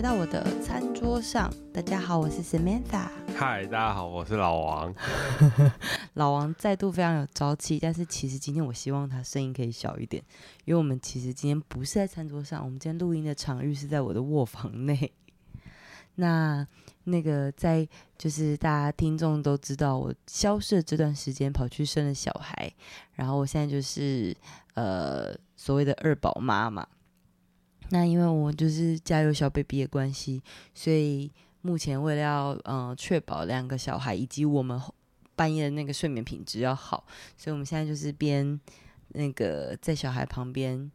[0.00, 1.52] 来到我的餐桌上。
[1.74, 3.06] 大家好，我是 Samantha。
[3.36, 4.94] 嗨，大家好，我是老王。
[6.14, 10.24] 老王再度非常有朝气，但是其实今天我希望他声音可以小一点，
[10.64, 15.12] 因为我们其实今天不是在餐桌上，我们今天录音的场域是在我的卧房内。
[16.16, 16.66] 那
[17.04, 22.72] 那个在就是大家听众都知道，我消失的这段时间跑去生了小孩，
[23.12, 24.34] 然后我现在就是
[24.72, 26.88] 呃所谓的二宝妈嘛。
[27.90, 30.42] 那因为我就是家有小 baby 的关系，
[30.74, 31.30] 所以
[31.62, 34.80] 目前为了要嗯确保两个小孩以及我们
[35.36, 37.04] 半夜的那个睡眠品质要好，
[37.36, 38.58] 所以我们现在就是边
[39.08, 40.90] 那个在小孩旁边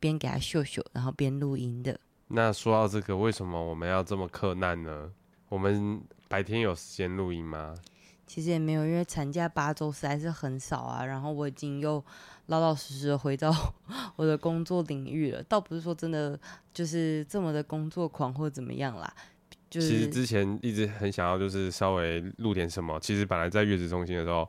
[0.00, 1.98] 边给他秀秀，然后边录音的。
[2.28, 5.12] 那说到这个，为什么我们要这么克难呢？
[5.48, 7.74] 我们白天有时间录音吗？
[8.32, 11.04] 其实也没有，因为产假八周实在是很少啊。
[11.04, 12.02] 然后我已经又
[12.46, 13.52] 老老实实的回到
[14.16, 15.42] 我的工作领域了。
[15.42, 16.40] 倒不是说真的
[16.72, 19.14] 就是这么的工作狂或怎么样啦。
[19.68, 22.98] 就是其实之前一直很想要，就是稍微录点什么。
[23.00, 24.48] 其实本来在月子中心的时候，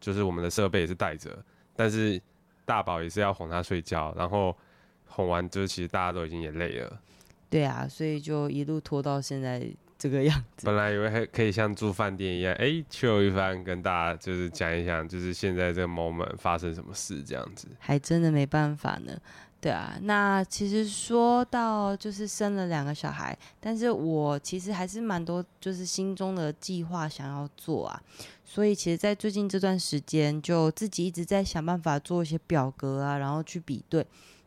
[0.00, 1.44] 就是我们的设备也是带着，
[1.76, 2.20] 但是
[2.64, 4.56] 大宝也是要哄他睡觉，然后
[5.06, 7.00] 哄完就是其实大家都已经也累了。
[7.48, 9.64] 对啊，所以就一路拖到现在。
[10.02, 19.16] 这个样子，本来以为还可以像住饭店一样，哎，chill 一番，跟大家就是讲一讲，就是现在这个 moment 发生什么事这样子，还真的没办法呢。
[19.60, 28.02] 对啊，那其实说到就是生了两个小孩，但是我其实还是蛮多就是心中的计划想要做啊，
[28.44, 34.04] 所以其实，在最近这段时间，就自己一直在想办法做一些表格啊，然后去比对。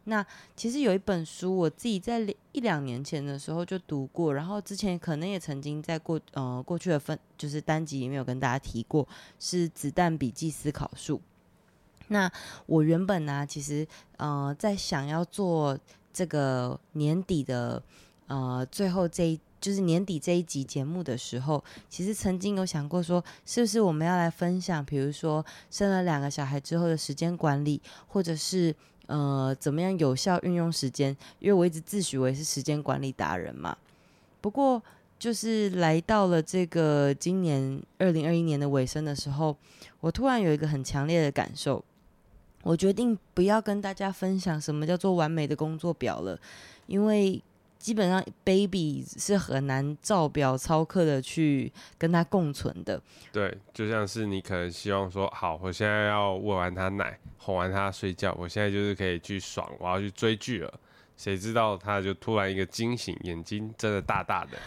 [0.08, 0.24] 那
[0.56, 2.20] 其实有一本书，我自己在
[2.52, 9.08] 一两年前的时候就读过，然后之前可能也曾经在过呃过去的分就是单集里面有跟大家提过，
[9.40, 11.18] 是《子弹笔记思考术》。
[12.10, 12.32] 那
[12.68, 15.76] 我原本呢、其实呃在想要做
[16.14, 17.82] 这个年底的
[18.28, 28.76] 呃最后这一就是年底这一集节目的时候，其实曾经有想过说，是不是我们要来分享，比如说生了两个小孩之后的时间管理，或者是。
[29.08, 31.16] 呃，怎么样有效运用时间？
[31.40, 33.76] 因为我一直自诩为是时间管理达人嘛。
[34.42, 34.82] 不过，
[35.18, 39.56] 就是来到了这个今年二零二一年的尾声的时候，
[40.00, 41.84] 我突然有一个很强烈的感受，
[42.64, 46.40] 我决定不要跟大家分享什么叫做完美的工作表了，
[46.88, 47.42] 因为。
[47.86, 53.00] 基本上，baby 是很难照表操课的去跟他共存的。
[53.32, 60.74] 对，就像是你可能希望说，好，我现在要喂完他奶，哄完他睡觉，我现在就是可以去爽，我要去追剧了。
[61.16, 64.58] 谁知道他就突然一个惊醒，眼睛睁得大大的，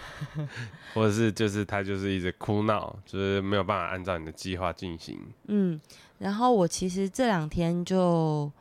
[0.95, 5.19] 或者是就是他就是一直哭闹，就是没有办法按照你的计划进行。
[5.49, 5.81] 嗯，
[6.19, 8.53] 然后我其实这两天就。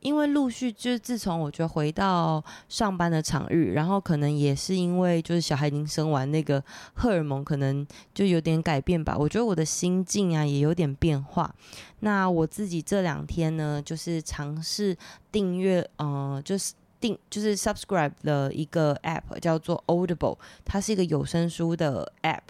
[0.00, 6.62] 因为陆续就是自从我觉得回到上班的场域，然后可能也是因为就是小孩已经生完，那个
[6.94, 9.16] 荷尔蒙可能就有点改变吧。
[9.18, 11.54] 我觉得我的心境啊也有点变化。
[12.00, 14.96] 那我自己这两天呢，就是尝试
[15.30, 22.40] 订阅，呃，就是订就是 subscribe 的一个 app 叫做 Audible，它是一个有声书的 app。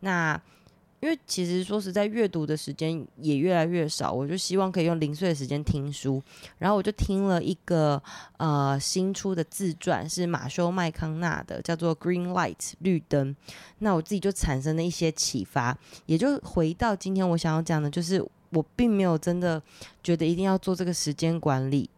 [0.00, 0.40] 那
[1.06, 6.20] 因为其实说实在，阅读的时间也越来越少，我就希望可以用零碎的时间听书。
[6.58, 8.02] 然后我就听了一个
[8.38, 13.36] 呃新出的自传，是马修麦康纳的，叫做《Green Light》绿灯。
[13.78, 19.62] 那我自己就产生了一些启发，也就回到今天我想要讲的，就是我并没有真的
[20.02, 21.88] 觉得一定要做这个时间管理。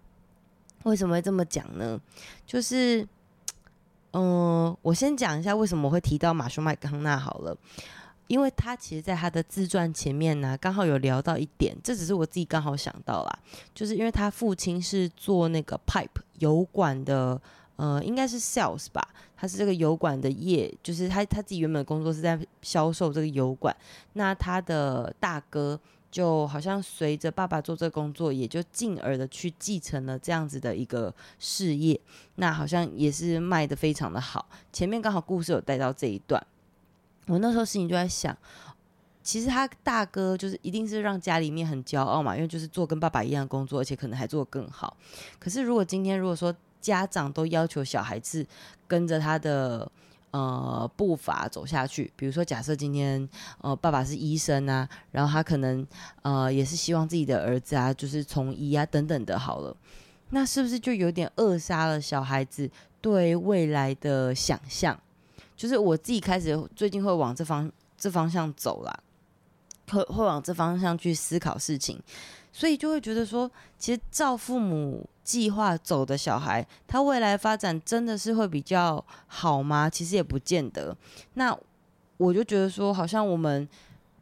[0.82, 1.98] 为什么会这么讲呢？
[2.46, 3.08] 就是
[4.12, 7.56] 嗯、我先讲一下为什么我会提到马修麦康纳好了。
[8.28, 13.38] 因为他其实，在他的自传前面呢，刚好有聊到一点，这只是我自己刚好想到啦，
[13.74, 17.40] 就是因为他父亲是做那个 pipe 油管的，
[17.76, 23.74] 呃，应该是 sales 吧，他是这个油管的业，就是他他自己原本的工作是在销售这个油管，
[24.12, 25.80] 那他的大哥
[26.10, 31.98] 就好像随着爸爸做这工作，也就进而的去继承了这样子的一个事业，
[32.34, 36.46] 那好像也是卖得非常的好，前面刚好故事有带到这一段。
[37.28, 38.36] 我那时候心里就在想，
[39.22, 44.96] 其实他大哥就是一定是让家里面很骄傲嘛，因为就是做跟爸爸一样的工作，而且可能还做得更好。
[45.38, 48.46] 可是如果今天如果说家长都要求小孩子
[48.86, 49.90] 跟着他的
[50.30, 53.28] 呃步伐走下去，比如说假设今天
[53.60, 55.86] 呃爸爸是医生啊，然后他可能
[56.22, 59.76] 呃也是希望自己的儿子啊就是从医啊等等的，好了，
[60.30, 62.70] 那是不是就有点扼杀了小孩子
[63.02, 64.98] 对未来的想象？
[65.58, 69.00] 就是我自己开始最近会往这方这方向走啦，
[69.90, 72.00] 会会往这方向去思考事情，
[72.52, 79.90] 所以就会觉得说，其实照父母计划走的小孩，他未来发展真的是会比较好吗？
[79.90, 80.96] 其实也不见得。
[81.34, 81.58] 那
[82.18, 83.68] 我就觉得说，好像我们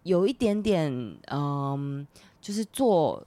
[0.05, 0.91] 有一点点，
[1.31, 2.07] 嗯，
[2.41, 3.23] 就是做，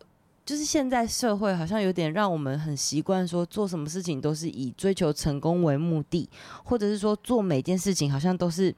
[0.49, 6.27] 就是现在社会好像有点让我们很习惯说，做什么事情都是以追求成功为目的，
[6.63, 8.73] 或者是说做每件事情好像都是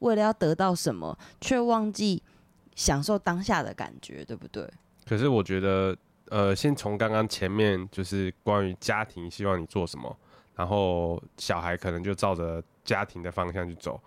[0.00, 2.22] 为了要得到什么，却忘记
[2.74, 4.70] 享受当下的感觉，对不对？
[5.06, 5.96] 可是我觉得。
[6.30, 10.16] 呃，先从刚刚前面就是关于家庭希望你做什么，
[10.56, 14.00] 然后小孩可能就照着家庭的方向去走。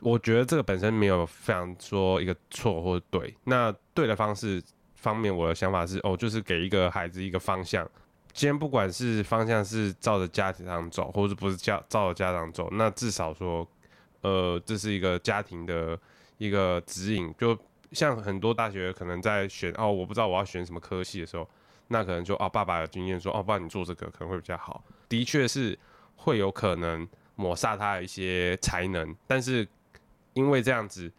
[0.00, 3.34] 我觉得这个本身没有非常说一个错或者对。
[3.44, 4.62] 那对的方式
[5.02, 7.86] 方面，我的想法是，哦，就是给一个孩子一个方向。
[8.32, 13.68] 今天不管是方向是照着家庭上走，或者不是照照着家长走，那至少说，
[14.22, 15.98] 呃，这是一个家庭的
[16.38, 17.58] 一个指引，就。
[17.92, 21.46] 像很多大学可能在选哦，我不知道我要选什么科系的时候，
[21.88, 24.82] 那可能就哦，爸爸有经验说哦，爸你做这个可能会比较好。
[25.10, 25.78] 的确是
[26.16, 27.06] 会有可能
[27.36, 29.68] 抹杀他的一些才能，但是
[30.32, 31.12] 因为这样子，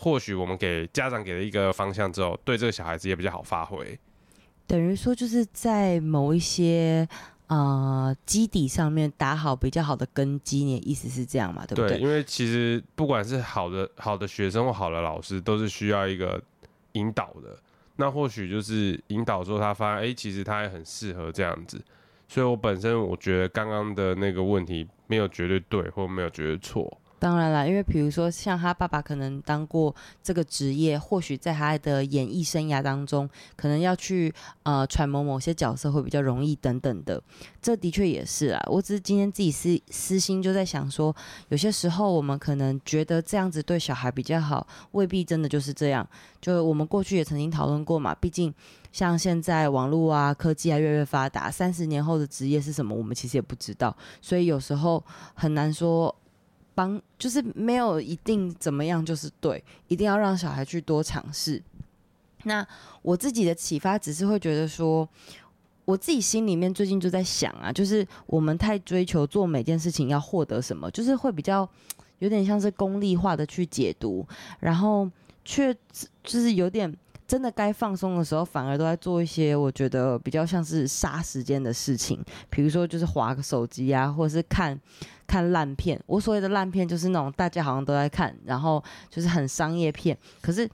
[0.00, 3.98] 或许我们给家长给了一个方向之后，对这个小孩子也比较好发挥。
[4.66, 7.06] 等于说就是在某一些。
[7.50, 11.66] 呃，基底上面打好比较好的根基，你的意思是这样嘛？
[11.66, 11.98] 对不对？
[11.98, 16.40] 对，因为其实不管是好的好的学生或好的老师，都是需要一个
[16.92, 17.58] 引导的。
[17.96, 21.82] 那或许就是引导之后，他发现，哎，其实他也很适合这样子。
[22.28, 26.99] 所以我本身我觉得刚刚的那个问题没有绝对对，或没有绝对错。
[27.20, 34.32] 当然啦，因为比如说像他爸爸可能当过这个职业，或许在他的演艺生涯当中，可能要去
[34.62, 37.22] 呃揣摩某些角色会比较容易等等的，
[37.60, 38.62] 这的确也是啊。
[38.68, 41.14] 我只是今天自己私私心就在想说，
[41.50, 46.08] 有些时候我们可能觉得这样子对小孩比较好，未必真的就是这样。
[46.40, 48.54] 就我们过去也曾经讨论过嘛，毕竟
[48.92, 56.16] 像现在网络啊科技啊越来越发达，三十年后的职业是什么，我们其实也不知道，所以有时候很难说。
[57.18, 61.62] 就是没有一定怎么样就是对，一定要让小孩去多尝试。
[62.44, 62.66] 那
[63.02, 65.08] 我自己的启发只是会觉得说，
[65.84, 71.68] 我自己心里面最近就在想啊，就是我们太追求做每件事情要获得什么，就是会比较
[72.18, 74.26] 有点像是功利化的去解读，
[74.60, 75.10] 然后
[75.44, 75.74] 却
[76.22, 76.96] 就是有点。
[77.30, 84.76] 真的该放松的时候，反而都在做一些我觉得比较像是杀时间的事情，比如说就是划个手机啊，或者是看
[85.30, 85.96] 看烂片。
[86.06, 90.18] 我所谓的烂片就是那种大家好像都在看，然后就是很商业片。
[90.42, 90.68] 可是，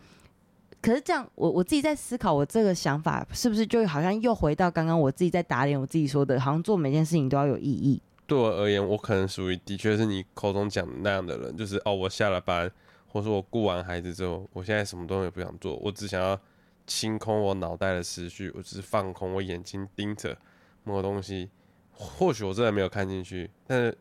[0.81, 8.01] 可是这样，我我自己在思考，我这个想法是不是就好像又回到刚刚我自己在打脸我自己说的，好像做每件事情都要有意义。
[8.27, 12.71] 对我而言，我可能属于的确是你口中讲的那样的人，就是哦，我下了班。
[13.09, 16.39] 或者说我顾完孩子之后，我现在什么东西也不想做，我只想要
[16.87, 20.37] 清空我脑袋的思绪，我只是放空，我眼睛盯着
[20.85, 21.49] 某个东西。
[21.93, 23.97] 或许我真的没有看进去，但是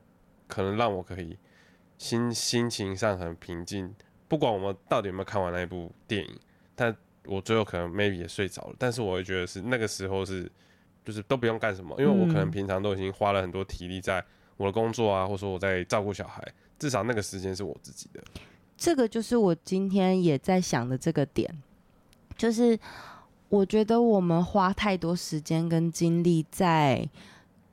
[0.48, 1.38] 可能让我可以
[1.98, 3.94] 心心情上很平静。
[4.28, 6.40] 不管我们到底有没有看完那一部电影，
[6.76, 6.96] 但
[7.26, 8.76] 我最后可能 maybe 也睡着了。
[8.78, 10.52] 但是我会觉得是那个时候是
[11.04, 14.24] 就是都不用干什么，因为我可能平常都已经花了很多体力在
[14.58, 16.44] 我的工作啊，或者说我在照顾小孩，
[16.80, 18.24] 至少那个时间是我自己的。
[18.76, 21.50] 这个就是我今天也在想的这个点，
[22.36, 22.78] 就是
[23.50, 27.08] 我觉得我们花太多时间跟精力在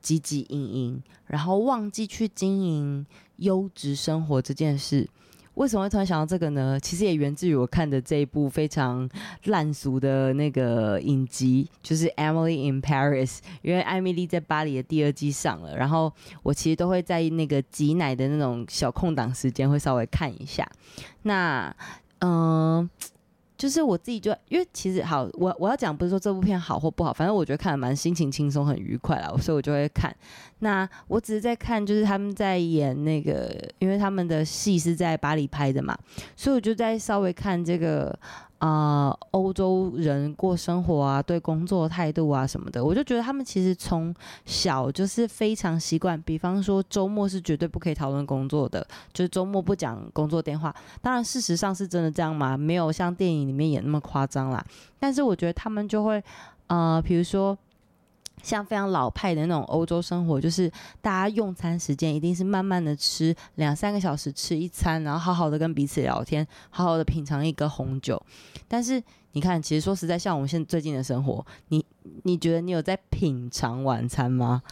[0.02, 3.06] 汲汲营营，然后忘记去经营
[3.37, 5.09] 优质生活这件事。
[5.54, 6.80] 为什么会突然想到这个呢？
[6.80, 9.06] 其实也源自于我看的这一部非常
[9.44, 13.37] 烂俗的那个影集，就是《Emily in Paris》。
[13.61, 16.11] 因为《艾米丽在巴黎》的第二季上了，然后
[16.42, 20.66] 我其实都会在那个挤奶的那种小空档时间会稍微看一下。
[21.25, 21.76] 那，
[22.21, 22.88] 嗯、
[23.62, 30.12] 就是我自己就因为其实好，我我要讲不是说这部片好或不好，反正我觉得看的蛮心情轻松很愉快啦，所以我就会看。
[30.59, 35.97] 那我只是在看，就是他们在演那个，因为他们的戏是在巴黎拍的嘛，
[36.35, 38.19] 所以我就在稍微看这个。
[38.62, 44.14] 啊，欧、洲人过生活啊，对工作态度啊什么的，我就觉得他们其实从
[44.47, 46.21] 小就是非常习惯。
[46.23, 50.73] 比方说周末是绝对不可以讨论工作的，就是周末不讲工作电话。
[51.00, 52.57] 当然，事实上是真的这样吗？
[52.57, 54.64] 没有像电影里面演那么夸张啦。
[55.00, 56.23] 但是我觉得他们就会，
[56.69, 57.59] 呃，比如说。
[58.43, 60.71] 像非常老派的那种欧洲生活，就是
[61.01, 68.21] 大家用餐时间一定是慢慢的吃，两三个小时吃一餐，然后好好的跟彼此聊天，好好的品尝一个红酒。
[68.69, 71.85] 但是你看，其实说实在，像我们现在最近的生活，你
[72.25, 74.63] 你觉得你有在品尝晚餐吗？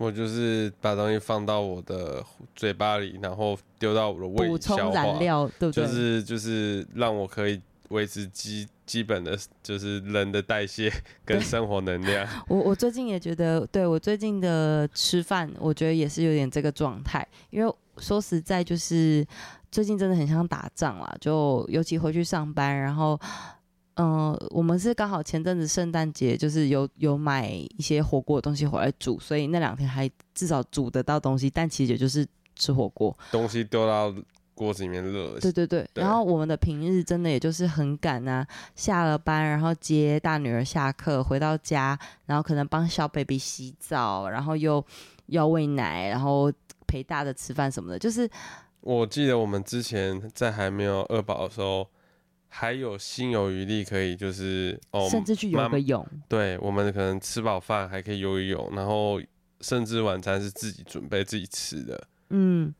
[0.00, 2.22] 我就是把东西放到我的
[2.56, 5.84] 嘴巴里，然后丢到我的胃里，补充燃料，对不对？
[5.84, 10.90] 就是就是让我可以维持机基本的就是人的代谢
[11.26, 12.26] 跟生活能量。
[12.48, 17.26] 我我最近也觉得，对我最近的吃饭，我觉得也是有点这个状态。
[17.50, 19.26] 因为说实在，就是
[19.70, 23.20] 最近真的很像打仗啦，就尤其回去上班，然后。
[23.98, 34.14] 嗯、呃，我们是刚好前阵子圣诞节，就是有有买一些火锅的东西回来煮，所以那两天还至少煮得到东西，但其实也就是吃火锅，东西丢到
[34.56, 35.38] 锅子里面热。
[35.38, 38.44] 对对对，对然后我们的平日真的也就是很赶啊，
[38.74, 44.84] 下了班然后接大女儿下课回到家，然后可能帮小 baby 洗澡，然后又
[45.26, 46.52] 要喂奶，然后
[46.88, 48.28] 陪大的吃饭什么的，就是
[48.80, 51.86] 我记得我们之前在还没有二宝的时候。
[52.48, 56.06] 还有心有余力可以，就是哦，甚至去游个泳。
[56.26, 59.20] 对，我们可能吃饱饭还可以游泳，然后
[59.60, 62.06] 甚至晚餐是自己准备自己吃的。
[62.30, 62.72] 嗯，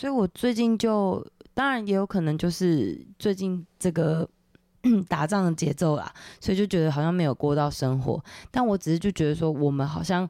[0.00, 4.26] 所以我最近就当然也有可能就是最近这个
[5.10, 8.24] 打仗的节奏啦，所以就觉得好像没有过到生活。
[8.50, 10.26] 但我只是就觉得说，我们好像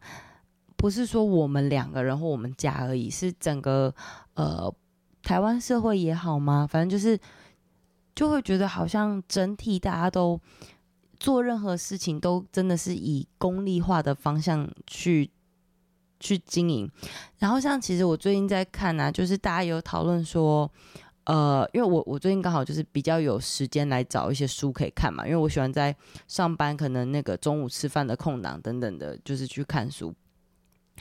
[0.74, 3.94] 不是说我们两个人或我们家而已，是整个
[4.34, 4.74] 呃
[5.22, 6.66] 台湾社会也好吗？
[6.68, 7.16] 反正就是。
[8.12, 10.38] 就会觉得好像整体大家都
[11.18, 15.30] 做任何事情都真的是以功利化的方向去
[16.20, 16.88] 去经营。
[17.38, 20.70] 然后像其实我最近在看啊，就是大家有讨论说，
[21.24, 25.94] 呃，因为我我最近刚好就是比较有时间来找一些书可以看嘛，因为我喜欢在
[26.28, 30.14] 上班可能那个中午吃饭的空档等等的，就是去看书。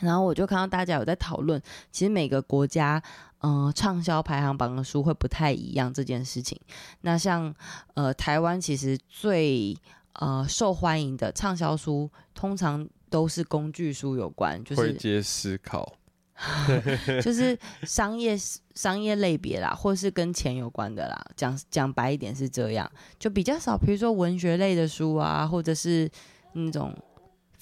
[0.01, 1.61] 然后我就看到大家有在讨论，
[1.91, 3.03] 其实每个国家，
[3.39, 6.57] 嗯、畅销排行榜的书会不太一样这件事情。
[7.01, 7.53] 那像
[7.95, 9.75] 呃台湾其实最
[10.13, 15.95] 呃受欢迎的畅销书，通常都是工具书有关，就是会接思考，
[17.21, 18.37] 就是商业
[18.75, 21.25] 商业类别啦，或是跟钱有关的啦。
[21.35, 22.89] 讲讲白一点是这样，
[23.19, 26.09] 就比较少，比如说文学类的书啊，或者是
[26.53, 26.95] 那种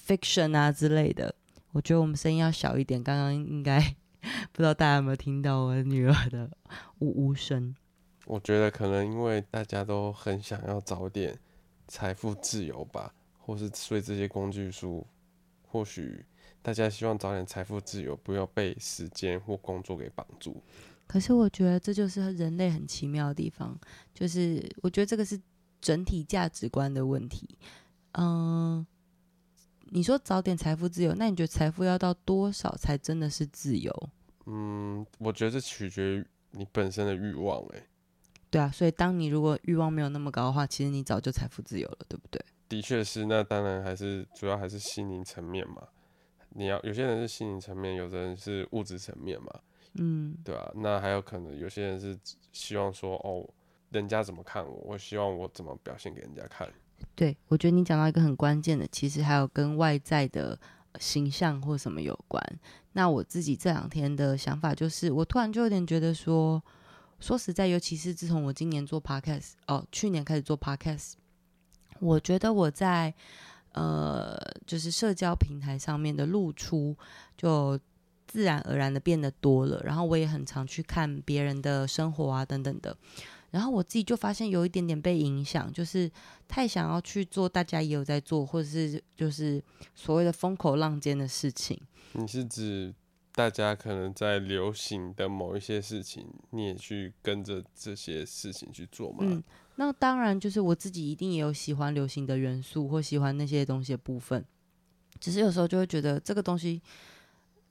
[0.06, 1.34] fiction 啊之类的。
[1.72, 3.02] 我觉得我们声音要小一点。
[3.02, 3.78] 刚刚应该
[4.52, 6.48] 不知道大家有没有听到我女儿的
[7.00, 7.74] 呜呜声。
[8.24, 11.38] 我觉得可能因为大家都很想要早点
[11.86, 15.06] 财富自由吧，或是所以这些工具书，
[15.70, 16.24] 或许
[16.62, 20.62] 大家希望早点财富自由，不要被时间或工作给绑住。
[21.06, 23.78] 可是我觉得这就是人类很奇妙的地方，
[24.12, 25.40] 就是我觉得这个是
[25.80, 27.58] 整体价值观的问题。
[28.12, 28.86] 嗯。
[29.90, 34.10] 你说早点财富自由，那你觉得财富要到多少才真的是自由？
[34.44, 37.64] 嗯，我觉得这取决于你本身的欲望。
[37.68, 37.82] 哎，
[38.50, 42.38] 对啊，所以当你如果欲望没有那么高的话，其实你早就财富自由了，对不对？
[42.68, 45.88] 的确是，那当然还是主要还是心灵层面嘛。
[46.50, 49.60] 你要有些人是心灵层面，有的人是物质层面嘛。
[49.94, 52.18] 嗯，对啊，那还有可能有些人是
[52.52, 53.48] 希望说，哦，
[53.90, 56.68] 人家怎么看我，我希望我怎么表现给人家看。
[57.14, 60.58] 对，我觉得你讲到一个很关键的，其实还有跟外在的
[60.98, 62.42] 形象或什么有关。
[62.92, 66.62] 那我自己这两天的想法就是，我突然就有点觉得说，
[67.20, 71.14] 说实在，尤其是自从我今年做 podcast，哦，去年开始做 podcast，
[72.00, 73.12] 我觉得我在
[73.72, 74.36] 呃，
[74.66, 76.96] 就是社交平台上面的露出，
[77.36, 77.78] 就
[78.26, 79.80] 自然而然的变得多了。
[79.84, 82.96] 然后我也很常去看别人的生活啊，等等的。
[83.50, 86.10] 然后我自己就发现有一点点被影响，就是
[86.46, 89.62] 太想要去做大家也有在做，或者是就是
[89.94, 91.80] 所谓的风口浪尖的事情。
[92.12, 92.94] 你是指
[93.38, 99.18] 大家可能在流行的某一些事情，你也去跟着这些事情去做吗？
[99.20, 99.40] 嗯，
[99.76, 104.44] 那当然就是我自己一定也有喜欢流行的元素或喜欢那些东西的部分，
[105.20, 106.82] 只是有时候就会觉得这个东西。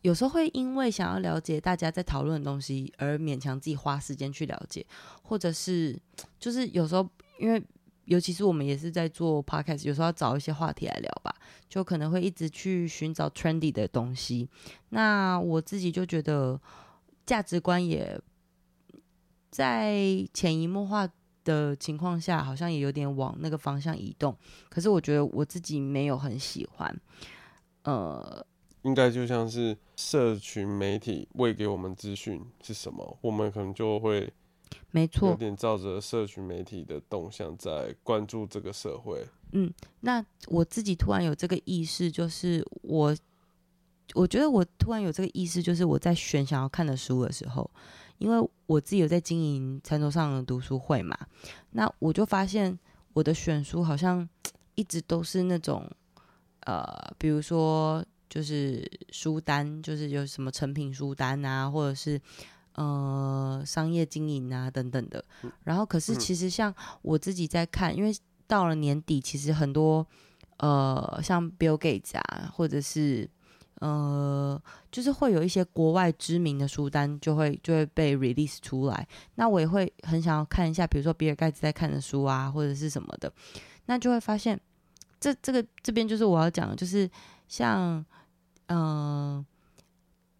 [0.03, 4.85] 有时候会因为想要了解大家在讨论的东西而勉强自己花时间去了解，
[5.21, 5.99] 或者是
[6.39, 7.05] 就是有时候
[7.39, 7.61] 因为
[8.05, 11.35] 尤其是我们也是在做 podcast，有时候要找一些话题来聊吧，
[11.69, 14.49] 就可能会一直去寻找 trendy 的东西。
[14.89, 16.59] 那我自己就觉得
[17.25, 18.19] 价值观也
[19.49, 19.95] 在
[20.33, 21.07] 潜移默化
[21.43, 24.37] 的情况下，好像也有点往那个方向移动。
[24.69, 26.99] 可是我觉得我自己没有很喜欢，
[27.83, 28.45] 呃。
[28.83, 34.31] 应该就像是社群媒体喂给我们资讯是什么，我们可能就会，
[34.91, 39.25] 没错，有点照着社群媒体的动向在关注这个社会。
[39.51, 43.15] 嗯，那我自己突然有这个意识，就是我，
[44.13, 47.69] 我觉得我突然有这个意识，就是我在选想要看的书的时候，
[48.17, 51.17] 因为我自己有在经营餐桌上的读书会嘛，
[51.71, 52.77] 那我就发现
[53.13, 54.27] 我的选书好像
[54.75, 55.89] 一直都是那种，
[56.61, 58.05] 呃，比如说。
[58.29, 62.19] 就是书单，就是有什么成品书单啊，或者是
[62.77, 65.23] 呃商业经营啊等等的。
[65.63, 68.15] 然后，可是其实像我自己在看，因为
[68.47, 70.05] 到了年底，其实很多
[70.57, 73.29] 呃，像 Bill Gates 啊，或者是
[73.79, 79.07] 呃，就是会有一些国外知名的书单就会就会被 release 出来。
[79.35, 83.31] 那我也会很想要看一下，比如说比尔盖茨在看的书啊，或者是什么的，
[83.87, 84.59] 那就会发现
[85.19, 87.09] 这这个这边就是我要讲的，就是
[87.47, 88.05] 像
[88.67, 89.45] 嗯、呃，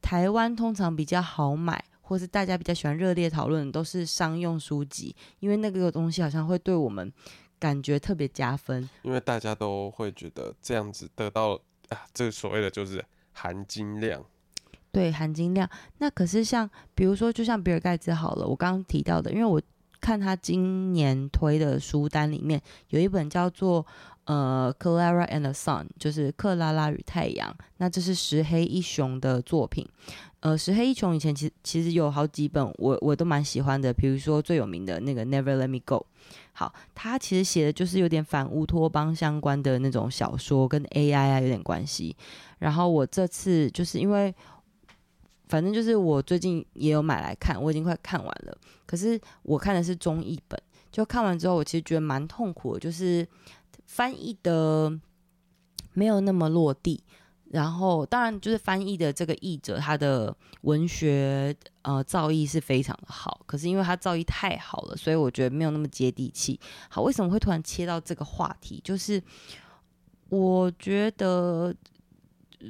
[0.01, 1.83] 台湾通常比较好买。
[2.07, 7.11] 或是大家比较喜欢热烈讨论的都是商用书籍，因为那个东西好像会对我们
[7.59, 8.89] 感觉特别加分。
[9.03, 11.59] 因为大家都会觉得这样子得到
[11.89, 14.23] 啊，这个所谓的就是含金量。
[14.91, 15.69] 对，含金量。
[15.97, 19.61] 那可是像比如说，就像比尔盖茨好了，我刚刚提到的，因为我
[19.99, 23.85] 看他今年推的书单里面有一本叫做
[24.25, 27.55] 呃《Clara and the Sun》，就是克拉拉与太阳。
[27.77, 29.87] 那这是石黑一雄的作品。
[30.41, 36.05] 呃，石黑一雄以前其实其实有好几本我我都蛮喜欢的，比如说最有名的那个《Never Let Me Go》。
[36.53, 42.15] 好，他其实写的就是有点反乌托邦相关的那种小说，跟 AI 啊有点关系。
[42.59, 44.33] 然后我这次就是因为，
[45.47, 48.57] 反正就是我最近也有买来看，我已经快看完了。
[48.85, 50.61] 可是我看的是中译本，
[50.91, 53.27] 就看完之后，我其实觉得蛮痛苦的，就是
[53.85, 54.91] 翻译的
[55.93, 57.03] 没有那么落地。
[57.51, 63.39] 然后，当然就是翻译的这个译者，他的文学呃造诣是非常的好。
[63.45, 66.59] 可是因为他造诣太好了，所以我觉得没有那么接地气。
[66.89, 68.81] 好，为什么会突然切到这个话题？
[68.83, 69.23] 就是
[70.27, 71.73] 我觉得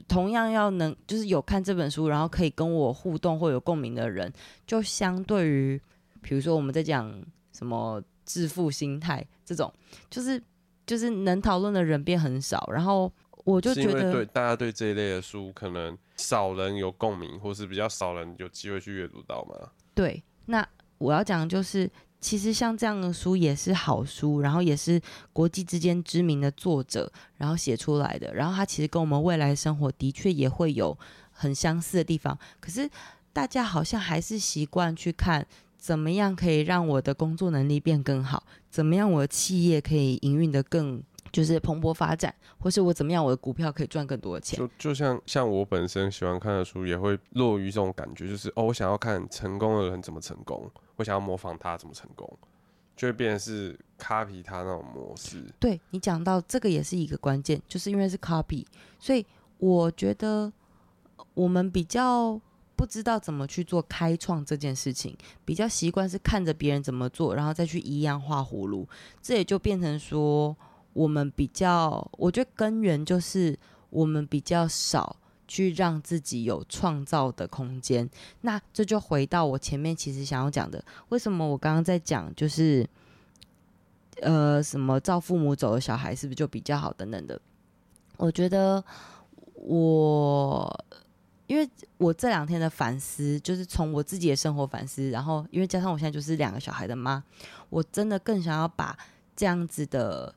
[0.07, 4.31] 同样要能，就是有看这本书，然后可以跟我互动或有共鸣的人，
[4.65, 5.81] 就相对于
[6.21, 7.13] 比如说我们在讲
[7.53, 9.73] 什么致富心态这种，
[10.09, 10.41] 就是
[10.85, 13.11] 就是能讨论的人变很少，然后。
[13.45, 19.69] 我就觉得，对大家对这一类的书，可能少人有共鸣，或是比较少人有机会去阅读到嘛。
[19.95, 20.67] 对，那
[20.97, 21.89] 我要讲的就是，
[22.19, 30.97] 其实像这样的书也是好书，然后也是国际之间知名的作者，然后写出来的，然后它其实跟我们未来生活的确也会有
[31.31, 32.37] 很相似的地方。
[32.59, 32.89] 可是
[33.31, 35.45] 大家好像还是习惯去看，
[35.77, 41.01] 怎么样可以让我的工作能力变更好，怎么样我的企业可以营运得更。
[41.31, 44.57] 就是蓬勃发展，或是我怎么样，我的股票可以赚更多的钱。
[44.57, 52.31] 就就像像我本身喜欢看的书，也会落于这种感觉，就是哦，我想要看成功的人怎么成功，我想要模仿他怎么成功，
[52.95, 55.43] 就会变成是 copy 他那种模式。
[55.59, 58.65] 对，你讲到这个也是一个关键，就是因为是 copy，
[58.99, 59.25] 所以
[59.57, 60.51] 我觉得
[61.33, 62.39] 我们比较
[62.75, 68.87] 不知道怎么去做开创这件事情，比较习惯是看着别人怎么做，然后再去一样画葫芦，
[69.21, 70.55] 这也就变成说。
[70.97, 73.55] 我们比较，我觉得根源就是
[73.91, 75.15] 我们比较少
[75.47, 78.09] 去让自己有创造的空间。
[78.41, 82.83] 那这就回到我前面其实想要讲的，为什么我刚刚在讲，就是
[84.21, 87.39] 呃，什么照父母走的小孩是不是就比较好等等的？
[88.17, 88.83] 我觉得
[89.53, 90.85] 我，
[91.45, 97.23] 因为我这两天的反思，就是从我自己的生活反思，然后因为加上我现在就是两个小孩的妈，
[97.69, 98.97] 我真的更想要把
[99.35, 100.33] 这样子的。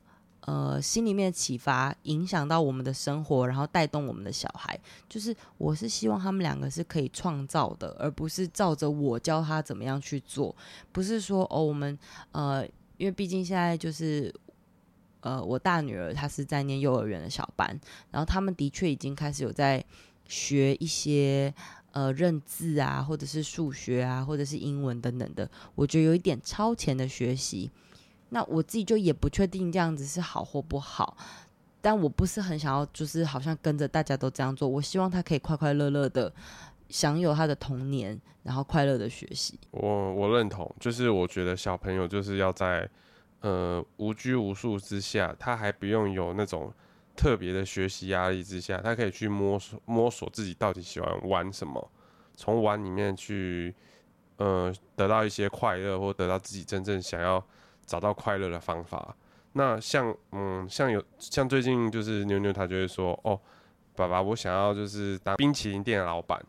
[0.46, 4.79] 呃，心里面的启发影响到我们的生活，然后带动我们的小孩。
[5.09, 10.57] 就是我是希望他们两个是可以创造的，而不是照着我教他怎么样去做。
[10.92, 11.96] 不是说哦，我们
[12.33, 14.35] 呃，因为毕竟现在就是
[15.20, 17.79] 呃，我大女儿她是在念幼儿园的小班，
[18.11, 19.85] 然后他们的确已经开始有在
[20.26, 21.55] 学一些
[21.92, 25.48] 呃认字啊，或者是数学啊，或者是英文等等的。
[25.74, 27.70] 我觉得有一点超前的学习。
[28.31, 31.16] 那我自己就也不确定这样子是好或不好，
[31.81, 34.69] 但我不是很想要，就是好像跟着大家都这样做。
[34.69, 36.33] 我希望他可以快快乐乐的
[36.88, 39.59] 享有他的童年，然后快乐的学习。
[39.73, 42.88] 我我认同，就是我觉得小朋友就是要在
[43.40, 46.73] 呃无拘无束之下，他还不用有那种
[47.16, 51.90] 特别的学习压力之下，他可以去摸索摸索自己到底喜欢玩什么，
[52.37, 53.75] 从玩里面去
[54.37, 57.45] 呃得到一些快乐，或得到自己真正想要。
[57.90, 59.16] 找到快乐的方法。
[59.55, 63.38] 那像嗯，像有像最近就是妞妞她就会说哦，
[63.96, 66.40] 爸爸，我想要就是当冰淇淋店的老板。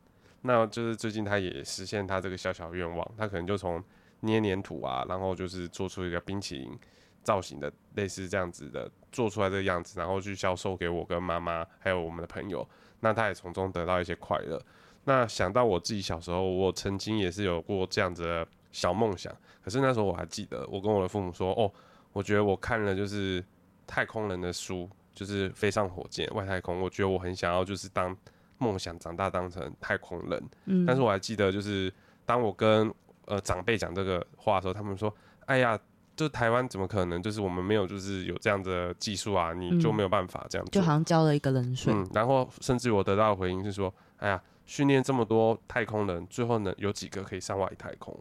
[0.44, 3.84] 那就是最近她也实现她这个小小愿望，她可能就从
[4.20, 6.78] 捏黏土啊，然后就是做出一个冰淇淋
[7.24, 12.68] 造型的类似这样子的做出来这个样子，然后去销售给我跟妈妈还有我们的朋友。
[13.00, 14.64] 那她也从中得到一些快乐。
[15.06, 18.48] 那想到我自己小时候，我曾经也是有过这样子的。
[18.72, 21.72] 小梦想，可是那时候我还记得，我跟我的父母说，哦，
[22.14, 23.44] 我觉得我看了就是
[23.86, 28.16] 太空人的书，就是飞上火箭外太空，我觉得我很想要就是当
[28.58, 30.50] 梦想长大当成太空人。
[30.66, 31.92] 嗯，但是我还记得，就是
[32.26, 32.94] 当我跟
[33.26, 35.14] 呃长辈讲这个话的时候，他们说，
[35.46, 35.78] 哎呀，
[36.16, 37.22] 就台湾怎么可能？
[37.22, 41.94] 就是我们没有，就是有这样的技术啊，你就没有办法这样做，就好像浇了一个冷水。
[41.94, 48.18] 嗯，然后甚至我得到的回应是说，哎呀，训练这么多太空人，最后呢有几个可以上外太空？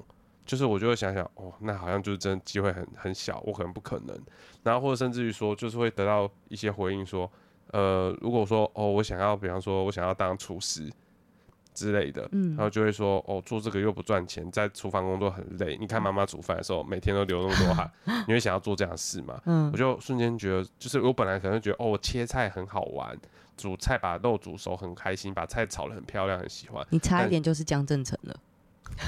[0.50, 4.20] 就是我就会想想，哦，那好像就是真的机会很很小，我可能不可能。
[4.64, 7.30] 然后或者甚至于说，就是会得到一些回应说，
[7.68, 10.90] 呃，如果说哦，我想要，比方说我想要当厨师。
[11.72, 15.78] 之类的，然后就会说哦，做这个又不赚钱，在厨房工作很累。
[15.80, 17.90] 你看妈妈煮饭的时候，每天都流那么多汗，
[18.26, 19.40] 你会想要做这样的事吗？
[19.46, 23.16] 嗯，我就瞬间觉得，就是我本来可能觉得哦，我切菜很好玩，
[23.56, 26.84] 煮菜把肉煮熟很开心，把菜炒得很漂亮，很喜欢。
[26.90, 28.36] 你差一点就是江正成了。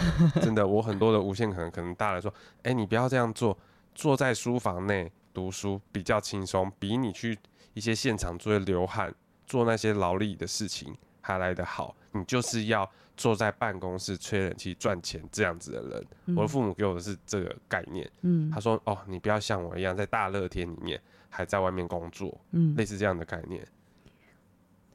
[0.42, 3.56] 真的，我很多的无限可能，可能大人说，哎，你不要这样做，
[3.94, 7.38] 坐在书房内读书比较轻松，比你去
[7.74, 9.14] 一些现场做流汗，
[9.46, 11.94] 做那些劳力的事情还来得好。
[12.14, 16.06] 你就是要坐在办公室吹冷气赚钱这样子的人。
[16.26, 16.36] 嗯。
[16.36, 18.10] 我的父母给我的是这个概念。
[18.20, 21.00] 嗯，他说：“哦，你不要像我一样在大热天里面
[21.30, 23.66] 还在外面工作。”嗯，类似这样的概念。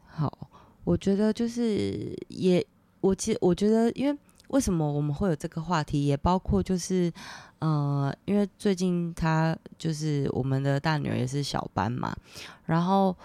[0.05, 0.49] 好，
[0.83, 2.63] 我觉得就是也，
[3.01, 4.15] 我其实我觉得，因为
[4.47, 7.11] 为什么我们会有这个话题，也包括就是，
[7.59, 12.15] 呃，因为最近他就是我们的大女儿也是小班嘛，
[12.65, 13.15] 然后。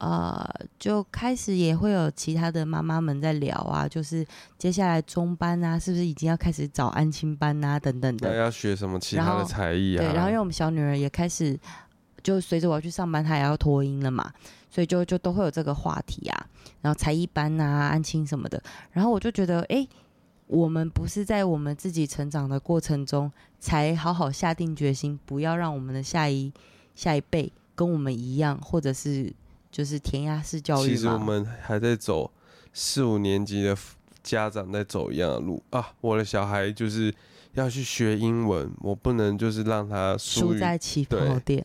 [0.00, 4.24] 呃，就开始也会有其他的妈妈们在聊啊，就是
[4.56, 8.36] 接下来中班啊，是不是已经要开始找安亲班啊，等等的。
[8.36, 9.98] 要学什么其他的才艺啊？
[9.98, 11.58] 对，然后因为我们小女儿也开始，
[12.22, 14.32] 就随着我要去上班，她也要脱音了嘛，
[14.70, 16.46] 所以就就都会有这个话题啊。
[16.80, 18.62] 然后才艺班啊，安亲什么的。
[18.92, 19.84] 然后我就觉得，哎，
[20.48, 23.30] 我们不是在我们自己成长的过程中，
[23.60, 26.52] 才好好下定决心，不要让我们的下一
[26.96, 29.32] 下一辈跟我们一样，或者是。
[29.70, 30.88] 就是填鸭式教育。
[30.88, 32.32] 其实我们还在走
[32.72, 33.76] 四五年级的
[34.22, 35.92] 家长在走一样的路啊！
[36.00, 37.14] 我的小孩就是
[37.52, 41.62] 要去学英文，我不能就是让他输在起跑点。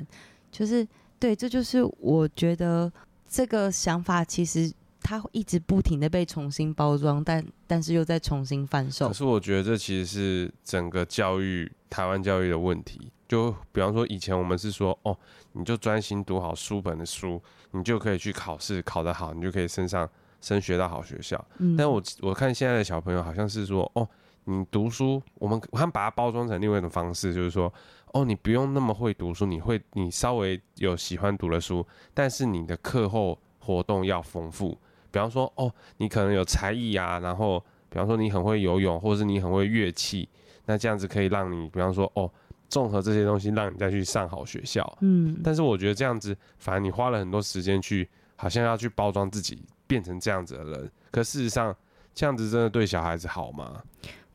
[0.52, 0.86] 就是
[1.18, 2.92] 对，这就是我觉得
[3.26, 4.70] 这个想法，其实
[5.04, 9.10] 他一直不停的被重新包装，但但是又在重新贩售。
[9.10, 13.12] 可是我觉得这其实是整个教育台湾教育的问题。
[13.28, 15.18] 就比方说，以前我们是说，哦，
[15.54, 20.08] 你就专心读好书本的书，你就可以去考试，考得好，你就可以升上
[20.40, 21.44] 升学到好学校。
[21.58, 21.76] 嗯。
[21.76, 24.08] 但我我看现在的小朋友好像是说，哦，
[24.44, 27.74] 你读书，我们我看把它包装成另外一种方式，就是说，
[28.14, 34.78] 哦，你不用那么会读书，你会你稍微有喜欢读的书，但是你的课后活动要丰富。
[35.14, 40.28] 比方说，哦，你可能有才艺啊，然后比方说你很会游泳，或者是你很会乐器，
[40.66, 42.30] 那这样子可以让你，比方说，哦。
[42.70, 44.98] 综合这些东西，让你再去上好学校。
[45.02, 50.92] 嗯，但是我觉得这样子，反而你花了很多时间去，好像要去包装自己，变成这样子的人。
[51.12, 51.76] 可事实上，
[52.16, 53.84] 这样子真的对小孩子好吗？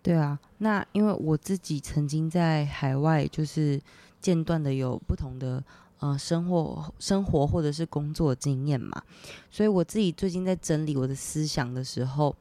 [0.05, 3.81] 对啊，那因为我自己曾经在海外，就是
[4.21, 5.61] 间断的有不同的
[5.99, 9.03] 呃生活、生活或者是工作经验嘛，
[9.51, 12.35] 所以我自己最近在整理我的思想的时候，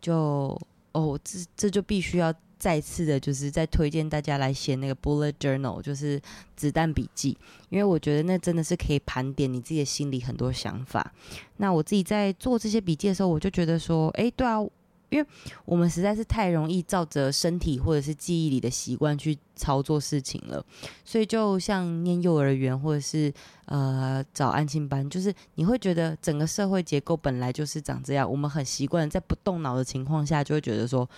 [0.00, 0.60] 就
[0.92, 2.34] 哦，这这就必须要。
[2.62, 6.22] 再次的，就是在推荐大家来写那个 bullet journal，就是
[6.54, 7.36] 子弹笔记，
[7.70, 11.12] 因为我觉得那真的是可以盘点你自己的心里很多想法。
[11.56, 14.64] 那我自己在做这些笔记的时候，我就觉得说，哎，对啊，
[15.12, 15.26] 因为
[15.64, 20.64] 我们实在是太容易照着身体或者是记忆里的习惯去操作事情了，
[21.04, 23.32] 所以就像念幼儿园或者是
[23.66, 31.08] 呃找安亲班，就是你会觉得整个社会结构本来就是长这样，我们很习惯在不动脑的情况下，就会觉得说。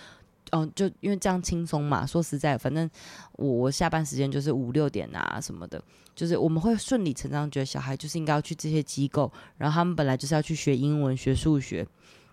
[0.51, 2.05] 哦，就因为这样轻松嘛。
[2.05, 2.87] 说实在，反正
[3.31, 5.81] 我我下班时间就是五六点啊什么的，
[6.13, 11.85] 就是我们会顺理成章觉得小孩就是应该要去这些机构，然后他们本来就是要去学英文、学数学。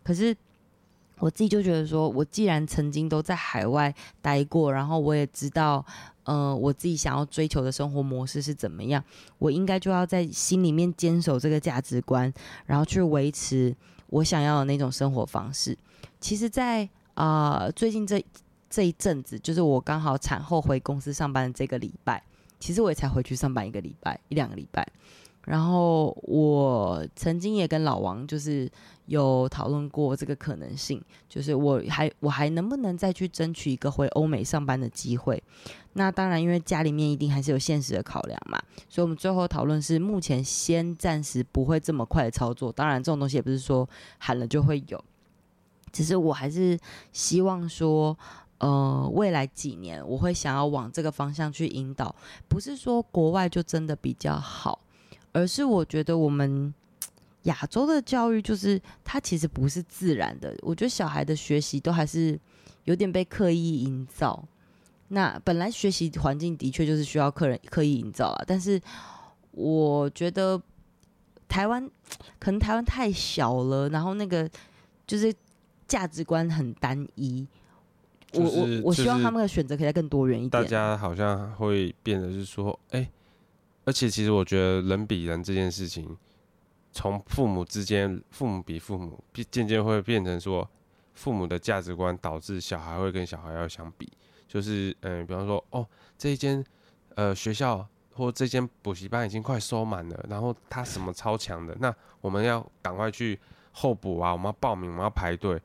[0.05, 0.37] 可是
[1.23, 5.87] 我自己就觉得说，我既然曾经都在海外待过，然后我也知道，
[6.25, 9.01] 呃，我自己想要追求的生活模式是怎么样，
[9.39, 12.33] 我应该就要在心里面坚守这个价值观，
[12.67, 13.73] 然后去维持
[14.09, 15.79] 我想要的那种生活方式。
[16.19, 18.21] 其实，在啊、最近这
[18.69, 22.21] 这一阵子，就是我刚好产后回公司上班的这个礼拜，
[22.59, 24.85] 其实我也才回去上班一个礼拜，一两个礼拜。
[25.45, 28.71] 然后我曾经也跟老王就是
[29.13, 30.99] 有讨论过这个可能性，
[31.29, 35.43] 就是我还我还能不能再去争取一个回欧美上班的机会？
[35.93, 42.73] 那当然，因为家里面一定还是有现实的考量嘛，所以我们最后讨论是目前先暂时不会这么快的操作。
[42.73, 45.05] 当然，这种东西也不是说喊了就会有。
[45.93, 46.79] 只是我还是
[47.13, 48.17] 希望说，
[48.61, 52.15] 呃，未来几年我会想要往这个方向去引导，
[52.49, 54.81] 不是说国外就真的比较好，
[55.33, 56.73] 而是我觉得我们
[57.45, 62.39] 亚洲的教育就是它其实不是自然的，我觉得小孩的学习都还是
[62.85, 64.47] 有点被刻意营造。
[65.09, 68.81] 那本来学习环境的确就是需要客人刻意营造啊，但是
[69.51, 70.61] 我觉得
[71.49, 71.91] 台湾
[72.41, 74.49] 可能台湾太小了，然后那个
[75.07, 75.35] 就是
[75.87, 77.47] 价值观很单一。
[78.33, 80.51] 我我我希望他们的选择可以再更多元一点。
[80.51, 83.11] 大家好像会变得是说，哎、欸，
[83.85, 86.17] 而且其实我觉得人比人这件事情，
[86.93, 90.69] 从父母之间，父母比父母，渐渐会变成说，
[91.15, 94.11] 父母的价值观导致小孩会跟小孩要相比，
[94.47, 96.65] 就是嗯、呃，比方说，哦，这一间
[97.15, 103.39] 呃学校或这间补习班已经快收满了，然后他什么超强的，那我们要赶快去
[103.73, 105.61] 候补啊，我们要报名，我们要排队。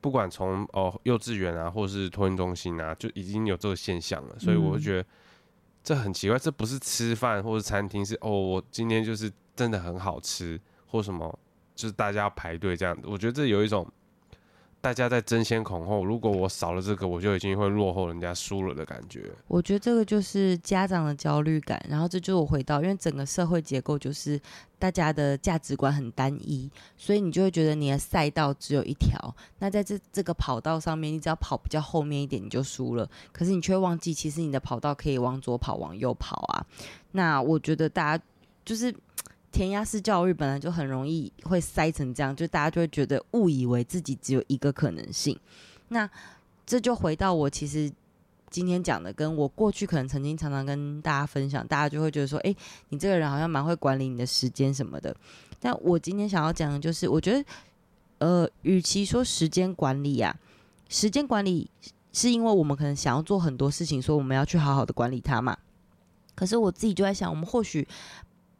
[0.00, 5.06] 不管从哦幼稚园啊，或是托婴中心啊，就已经有这个现象了，所以我会觉得
[5.82, 11.38] 这很奇怪，这不是吃饭或是餐厅，是哦我今天就是真的很好吃，或什么
[11.74, 13.86] 就是大家要排队这样子，我觉得这有一种。
[14.82, 19.30] 大家在争先恐后，如果我少了这个，我就已经会落后人家输了的感觉。
[19.46, 24.40] 我觉得这个就是家长的焦虑感，然后这就是我回到，因为整个社会结构就是
[24.78, 29.34] 大家的价值观很单一，所以你就会觉得你的赛道只有一条。
[29.58, 33.06] 那在这这个跑道上面，你只要跑比较后面一点，你就输了。
[33.32, 36.66] 可是你却忘记，其实你的跑道可以往左跑，往右跑啊。
[37.12, 38.24] 那我觉得大家
[38.64, 38.94] 就是。
[39.52, 45.38] 填鸭式教育本来就很容易会塞成这样，就大家就会觉得误以为自己只有一个可能性。
[45.88, 46.08] 那
[46.64, 47.90] 这就回到我其实
[48.48, 52.56] 今天讲的，跟我过去可能曾经常常跟大家分享，大家就会觉得说，诶，
[52.90, 55.14] 你这个人好像蛮会管理你的时间什么的。
[55.58, 57.44] 但我今天想要讲的就是，我觉得，
[58.18, 60.34] 呃，与其说时间管理啊，
[60.88, 61.68] 时间管理
[62.12, 65.58] 是因为我们可能想要做很多事情，所以我们要去好好的管理它嘛。
[66.36, 67.86] 可是我自己就在想，我们或许。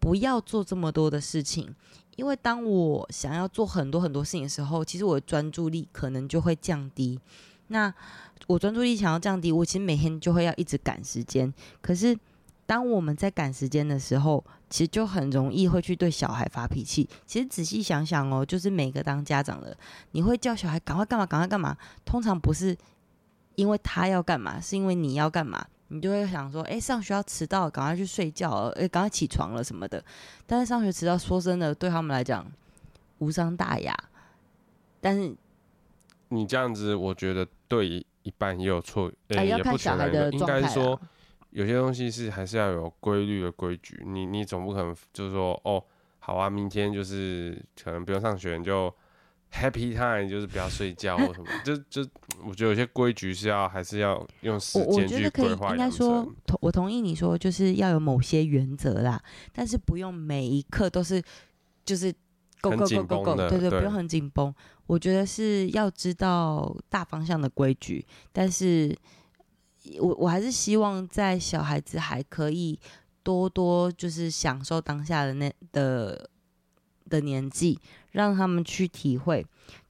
[0.00, 1.72] 不要做这么多的事情，
[2.16, 7.20] 因为当我想要做很多很多事情的时候，其实我的专注力可能就会降低。
[7.68, 7.92] 那
[8.46, 11.52] 我专注力想要降低，我其实每天就会要一直赶时间。
[11.80, 12.18] 可是
[12.66, 17.08] 当我们在赶时间的时候，其实就很容易会去对小孩发脾气。
[17.26, 19.76] 其实仔细想想哦，就是每个当家长的，
[20.12, 22.76] 你会叫小孩赶快干嘛，赶快干嘛，通常不是
[23.54, 25.66] 因为他要干嘛，是因为你要干嘛。
[25.90, 30.02] 你就会想说，哎、欸，上学要迟到，赶快去睡觉，哎、欸，赶快起床了什么的。
[30.46, 32.46] 但是上学迟到，说真的，对他们来讲
[33.18, 33.94] 无伤大雅。
[35.00, 35.34] 但是
[36.28, 37.86] 你这样子，我觉得对
[38.22, 40.30] 一半也有错，哎、欸，要看小孩的。
[40.30, 41.00] 应该是说，
[41.50, 44.02] 有些东西是还是要有规律的规矩。
[44.06, 45.82] 你你总不可能就是说，哦，
[46.20, 48.94] 好啊，明天就是可能不用上学，你就。
[49.52, 52.08] Happy time 就是不要睡觉 或什么，就就
[52.46, 55.72] 我觉得有些规矩是要还是要用时间去规划。
[55.72, 59.20] 应该说，同我同意你说，就是要有某些原则啦，
[59.52, 61.20] 但是不用每一刻都是
[61.84, 62.14] 就是
[62.60, 64.54] 够够够够够，对对，不用很紧绷。
[64.86, 68.96] 我觉得是要知道大方向的规矩，但是
[69.98, 72.78] 我我还是希望在小孩子还可以
[73.24, 76.30] 多多就是享受当下的那的。
[77.08, 77.76] 的年纪，
[78.10, 79.44] 让他们去体会，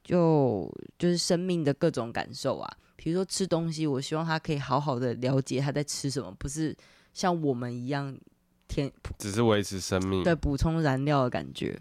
[0.04, 2.70] 就就是生命的各种感受啊。
[2.96, 6.76] 比如说吃东西，我希望他可以好好的了解他在吃什么，不是
[7.14, 8.14] 像我们一样
[8.68, 11.78] 天，只是维持生命，对，补充燃料的感觉。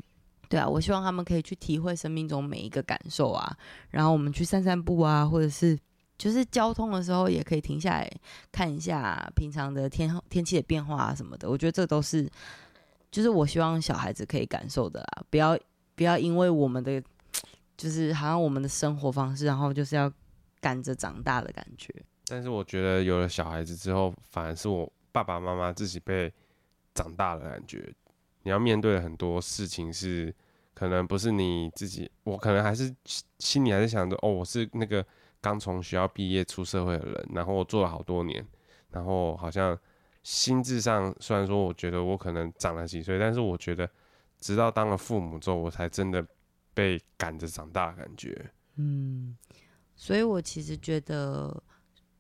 [0.48, 3.56] 对啊，我希望他们可以去体会生命中每一个感受啊。
[3.90, 5.78] 然后我们去散散步啊，或者是
[6.18, 8.10] 就是交通的时候也可以停下来
[8.52, 11.50] 看一下平常的天天气的变化啊什么的。
[11.50, 12.30] 我觉得这都是。
[13.12, 15.58] 就是我希望小孩子可以感受的啦，不要
[16.00, 17.04] 不要因为我们的
[17.76, 20.10] 就是好像我们的生活方式，然后就是要
[20.62, 21.94] 赶着长大的感觉。
[22.28, 26.32] 但是我觉得有了小孩子之后，反而是我爸爸妈妈自己被
[26.94, 27.94] 长大的感觉。
[28.44, 30.34] 你要面对很多事情是
[30.74, 32.96] 可能不是你自己，我可能还是
[33.40, 35.06] 心里还是想着哦，我是那个
[35.42, 38.48] 刚从学校毕业出社会的人，然后我做了好多年，
[38.92, 39.78] 然后好像。
[40.22, 43.90] 心智上虽然说，我觉得我可能长了几岁，但是我觉得，
[44.40, 46.26] 直到当了父母之后，我才真的
[46.74, 48.52] 被赶着长大的感觉。
[48.76, 49.38] 嗯，
[49.96, 51.62] 所以我其实觉得，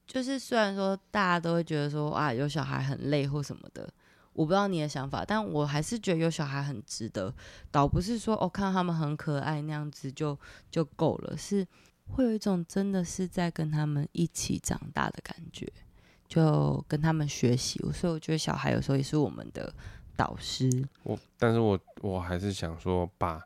[0.05, 3.91] 就是虽然说大家都会觉得说啊，有小孩很累或什么的，
[4.33, 7.33] 我不知道你的想法，但我还是觉得有小孩很值得。
[7.71, 10.37] 倒不是说哦，看到他们很可爱那样子就
[10.69, 11.65] 就够了，是
[12.07, 15.71] 会有一种真的是在跟他们一起长大的感觉。
[16.27, 19.73] 就跟他们学习，所以我觉得小孩有时候也是我们的
[20.19, 20.69] 导师。
[21.03, 23.41] 我，但是我我还是想说，把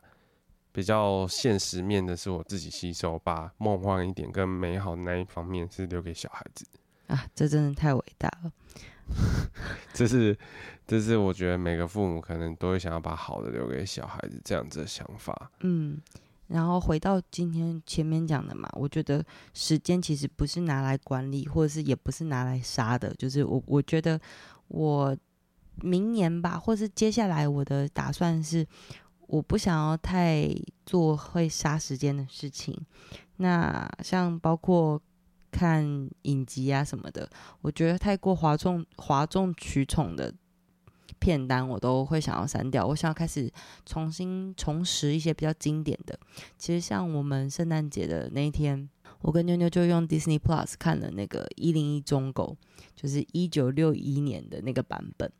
[0.72, 6.66] 比较现实面的是我自己吸收，把梦幻一点跟美好的那一方面是留给小孩子。
[7.06, 8.52] 啊，这真的太伟大了！
[9.94, 10.36] 这是，
[10.84, 15.52] 这是我觉得每个父母可能都会想要把好的留给小孩子这样子的想法。
[15.60, 16.00] 嗯。
[16.48, 23.14] 然后回到今天前面讲的嘛，我觉得时间其实不是拿来管理，或者是也不是拿来杀的。
[23.14, 24.20] 就是我我觉得
[24.68, 25.16] 我
[25.82, 28.66] 明年吧，或是接下来我的打算是，
[29.26, 30.48] 我不想要太
[30.84, 32.78] 做会杀时间的事情。
[33.36, 35.00] 那像包括
[35.50, 37.28] 看影集啊什么的，
[37.60, 40.34] 我觉得太过哗众哗众取宠的。
[41.20, 43.50] 片单我都会想要删掉，我想要开始
[43.86, 46.18] 重新重拾一些比较经典的。
[46.58, 48.86] 其实像我们圣诞节的那一天，
[49.22, 52.54] 我跟妞妞就用 Disney Plus 看了那个《一零一忠狗》，
[52.94, 55.30] 就是一九六一年的那个版本。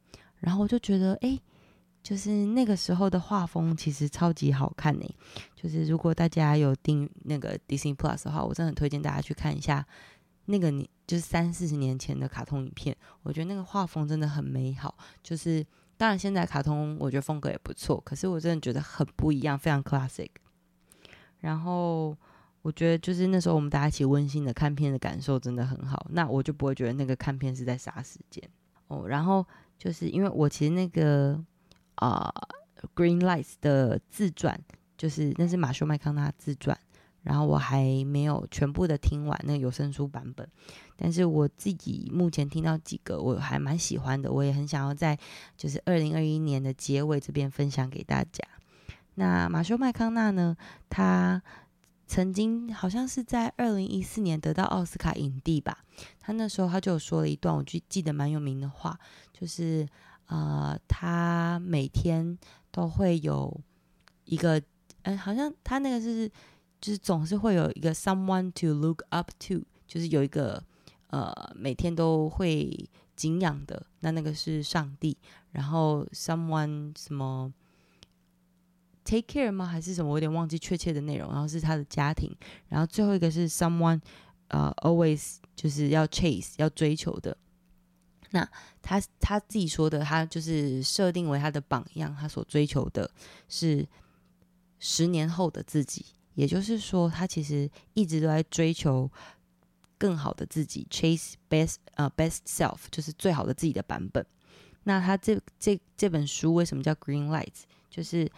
[0.40, 1.38] 然后我就觉得，哎，
[2.02, 5.06] 就是那个时候的画风其实超级好看呢。
[5.54, 9.86] 就是如果大家有订那个 Disney Plus 的话，我真的很推荐大家去看一下
[10.46, 10.88] 那个年。
[11.06, 14.96] 就是三四十年前的卡通影片，我觉得那个画风真的很美好。
[15.22, 15.62] 就是
[15.98, 20.30] 当然现在卡通我觉得风格也不错，可是我真的觉得很不一样，非常 classic。
[21.40, 22.16] 然后
[22.62, 28.42] 我觉得就是那时候我们大家一起温馨的看片的感受真的很好，那我就不会觉得那个看片是在杀时间
[28.86, 29.06] 哦。
[29.06, 29.46] 然后
[29.84, 31.38] 就是因为我其实那个
[31.96, 32.32] 啊、
[32.96, 34.58] Green Lights 的自传，
[34.96, 36.78] 就是那是马修麦康纳自传。
[37.22, 40.46] 然后我还没有全部的听完那个有声书版本，
[40.94, 45.18] 但是我自己目前听到几个我还蛮喜欢的，我也很想要在
[45.56, 48.42] 就是二零二一年的结尾这边分享给大家。
[49.14, 50.56] 那马修麦康纳呢，
[50.90, 51.42] 他
[52.06, 55.84] 曾经好像是在二零一四年得到奥斯卡影帝吧，
[56.20, 58.98] 他那时候他就说了一段我就记得蛮有名的话，
[59.32, 59.88] 就是
[60.26, 62.38] 呃他每天
[62.70, 63.60] 都会有
[64.24, 64.60] 一个，
[65.02, 66.30] 嗯，好像他那个是。
[66.80, 70.62] 就是总是会有一个 someone to look up to，就是有一个
[71.06, 72.78] 呃每天都会
[73.16, 75.16] 敬仰的，那那个是上帝。
[75.52, 77.50] 然后 someone 什么
[79.04, 79.66] take care 吗？
[79.66, 80.10] 还是什么？
[80.10, 81.30] 我有点忘记确切的内容。
[81.30, 82.34] 然后是他的家庭。
[82.68, 84.00] 然后最后一个是 someone
[84.48, 87.36] 呃 always 就是要 chase 要追求的。
[88.30, 88.48] 那
[88.82, 93.08] 他他自己说的，他就是设定为他的榜样，他所追求的
[93.48, 93.86] 是
[94.80, 96.06] 十年后的自己。
[96.34, 99.08] 也就是说，他其实一直都在追求
[99.96, 104.26] 更好的自己，chase best 呃 best self，就是最好的自己的版本。
[104.82, 107.62] 那他这这这本书为什么叫 Green Lights？
[107.88, 108.28] 就是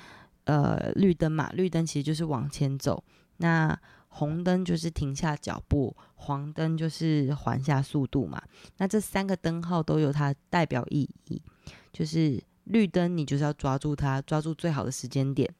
[0.47, 3.05] 呃绿灯嘛，绿灯其实就是往前走，
[3.37, 3.79] 那
[4.09, 8.43] 红灯就是停下脚步，黄灯就是缓下速度嘛。
[8.79, 11.41] 那这三个灯号都有它代表意义，
[11.93, 15.55] 就是绿灯你就是要抓住它，抓住最好的时间点。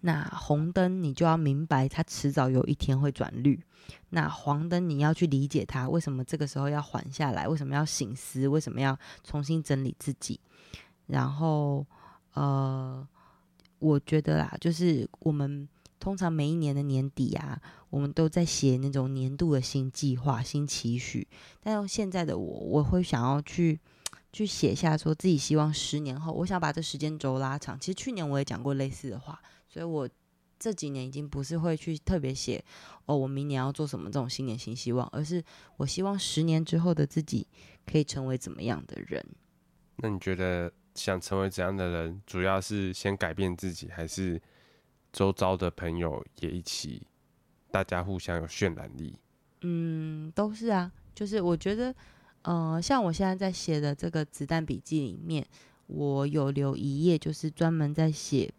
[0.00, 3.60] 那红灯你就要明白，它迟早有一天会转绿。
[4.10, 7.48] 那黄灯你要去理解它，为什么这个时候要缓下来？
[7.48, 8.46] 为什么要醒思？
[8.46, 10.38] 为什么要重新整理自己？
[11.06, 11.84] 然后，
[12.34, 13.06] 呃，
[13.78, 17.60] 我觉得啦，就是我们通常每一年的年底啊，
[17.90, 21.26] 我们都在写那种年度的新计划、新期许。
[21.60, 23.78] 但现在的我，我会想要去
[24.32, 27.78] 去写下，说自己希望十年后，我想把这时间轴拉长。
[27.78, 29.40] 其实去年我也讲过类似的话。
[29.68, 30.08] 所以我
[30.58, 32.64] 这几年已经不是会去特别写
[33.04, 35.42] 哦，我明年要做什么这种新年新希望，而是
[35.76, 37.46] 我希望十年之后的自己
[37.84, 39.22] 可以成为怎么样的人。
[39.96, 44.40] 那你觉得想成为怎样的人，主要是先改变自己，还是
[45.12, 47.06] 周遭的朋友也一起，
[47.70, 49.16] 大家互相有渲染力？
[49.60, 50.90] 嗯，都是啊。
[51.14, 51.94] 就是我觉得，
[52.42, 55.46] 呃，像我现在在写的这个子弹笔记里面，
[55.86, 58.52] 我有留一页，就是专门在写。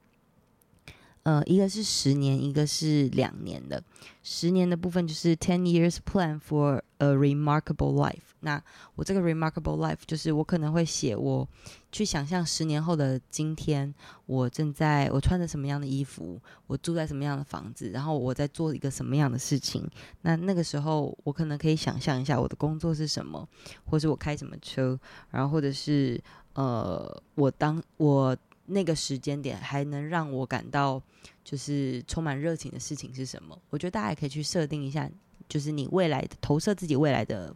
[1.28, 3.84] 呃，一个是十年，一个是两年的。
[4.24, 8.32] 十年的部分就是 ten years plan for a remarkable life。
[8.40, 8.64] 那
[8.96, 11.46] 我这个 remarkable life 就是我可能会写我
[11.92, 13.94] 去想象十年后的今天，
[14.26, 19.86] 我正在我穿着什么样的衣服，我住在什么样的房子，然后我在做一个什么样的事情。
[20.22, 23.46] 那那个时候我可能可以想象一下我的工作是什么，
[23.84, 24.98] 或是我开什么车，
[25.32, 26.18] 然后或者是
[26.54, 28.34] 呃，我当我。
[28.68, 31.02] 那个时间点还能让我感到
[31.44, 33.58] 就是充满热情的事情是什么？
[33.70, 35.10] 我觉得大家也可以去设定一下，
[35.48, 37.56] 就是你未来的投射自己未来的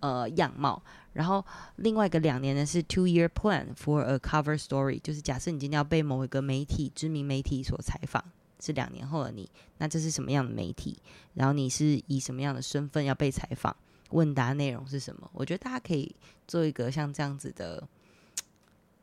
[0.00, 0.82] 呃样貌。
[1.14, 1.44] 然后
[1.76, 8.22] 另外一个两年呢是 two year plan for a cover story，就是假设你今天要被某一个媒体知名媒体所采访，
[8.60, 10.98] 是两年后的你，那这是什么样的媒体？
[11.34, 13.74] 然后你是以什么样的身份要被采访？
[14.10, 15.30] 问答内容是什么？
[15.32, 16.14] 我觉得大家可以
[16.46, 17.88] 做一个像这样子的。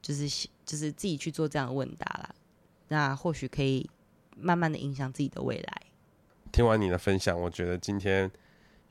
[0.01, 2.35] 就是就是自己去做这样的问答啦，
[2.87, 3.89] 那或许可以
[4.35, 5.81] 慢慢的影响自己的未来。
[6.51, 8.29] 听完你的分享，我觉得今天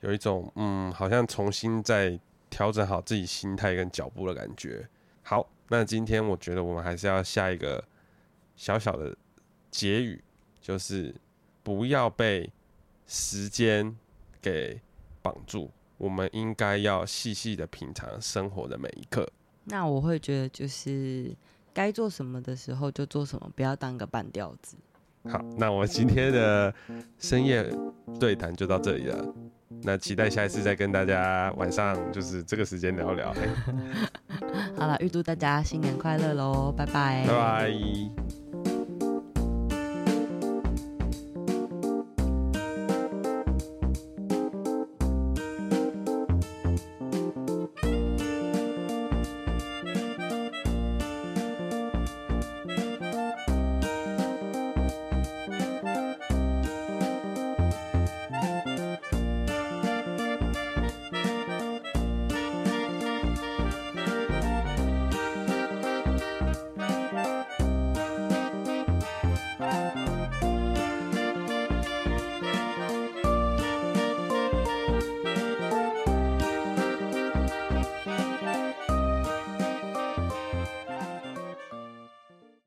[0.01, 4.87] 有一种嗯，好像重新再调整好自己心态跟脚步的感觉。
[5.23, 7.83] 好，那今天我觉得我们还是要下一个
[8.55, 9.15] 小小的
[9.69, 10.23] 结语，
[10.61, 11.13] 就是
[11.63, 12.51] 不要被
[13.05, 13.95] 时间
[14.41, 14.79] 给
[15.21, 19.29] 绑住，我们应该要细细的品尝生活的每一刻。
[19.69, 21.31] 那我会觉得，就是
[21.73, 24.75] 该做什么的时候就做什么，不要当个半吊子。
[25.29, 26.73] 好，那我今天的
[27.17, 27.69] 深夜
[28.19, 29.33] 对谈就到这里了。
[29.83, 33.31] 那期待下一次再跟大家晚上就是这个时间聊聊。
[34.75, 36.73] 好了，预祝大家新年快乐喽！
[36.75, 38.48] 拜拜，拜拜。